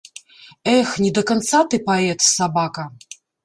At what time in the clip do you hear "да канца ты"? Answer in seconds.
1.19-1.83